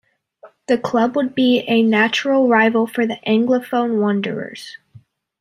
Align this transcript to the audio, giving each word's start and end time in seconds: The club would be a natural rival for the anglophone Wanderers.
The 0.67 0.79
club 0.79 1.15
would 1.15 1.35
be 1.35 1.59
a 1.67 1.83
natural 1.83 2.47
rival 2.47 2.87
for 2.87 3.05
the 3.05 3.19
anglophone 3.27 4.01
Wanderers. 4.01 4.77